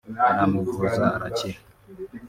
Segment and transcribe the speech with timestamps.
[0.23, 1.59] baramuvuza arakira